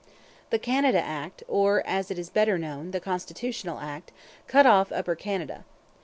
[0.49, 4.11] The Canada Act, or, as it is better known, the Constitutional Act,
[4.47, 5.63] cut off Upper Canada.